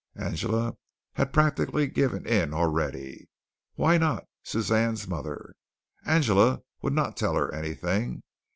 [0.15, 0.73] Angela
[1.13, 3.29] had practically given in already.
[3.75, 5.53] Why not Suzanne's mother?
[6.07, 8.23] Angela would not tell her anything.